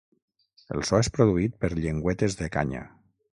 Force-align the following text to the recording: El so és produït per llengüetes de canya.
El 0.75 0.81
so 0.89 1.01
és 1.01 1.09
produït 1.17 1.59
per 1.65 1.71
llengüetes 1.75 2.39
de 2.41 2.49
canya. 2.57 2.83